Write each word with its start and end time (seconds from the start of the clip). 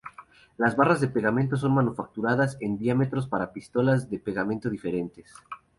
Las 0.57 0.75
barras 0.75 0.99
de 0.99 1.09
pegamento 1.09 1.57
son 1.57 1.75
manufacturadas 1.75 2.57
en 2.59 2.71
varios 2.71 2.79
diámetros 2.79 3.27
para 3.27 3.53
pistolas 3.53 4.09
de 4.09 4.17
pegamento 4.17 4.67
diferentes. 4.67 5.31